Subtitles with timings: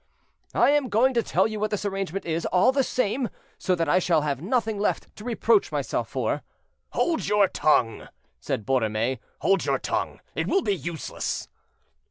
[0.55, 3.87] "I am going to tell you what this arrangement is, all the same, so that
[3.87, 6.41] I shall have nothing left to reproach myself for."
[6.93, 8.09] "Hold your tongue,"
[8.39, 11.49] said Borromée; "hold your tongue; it will be useless."